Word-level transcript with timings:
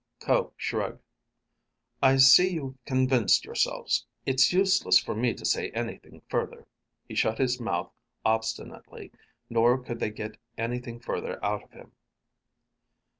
Ko 0.19 0.51
shrugged. 0.57 1.03
"I 2.01 2.17
see 2.17 2.53
you've 2.53 2.83
convinced 2.85 3.45
yourselves. 3.45 4.07
It's 4.25 4.51
useless 4.51 4.97
for 4.97 5.13
me 5.13 5.35
to 5.35 5.45
say 5.45 5.69
anything 5.75 6.23
further." 6.27 6.65
He 7.07 7.13
shut 7.13 7.37
his 7.37 7.59
mouth 7.61 7.91
obstinately, 8.25 9.11
nor 9.47 9.77
could 9.77 9.99
they 9.99 10.09
get 10.09 10.37
anything 10.57 10.99
further 10.99 11.37
out 11.45 11.61
of 11.61 11.71
him. 11.73 11.91